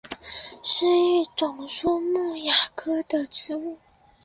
[0.63, 3.77] 是一种苏木亚科的植物。